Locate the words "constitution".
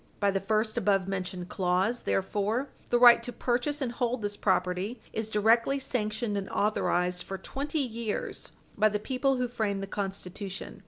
9.85-10.79